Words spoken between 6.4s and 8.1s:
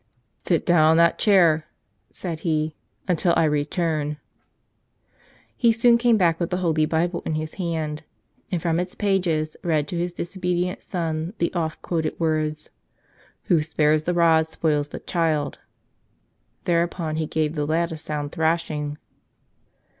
the Holy Bible in his hand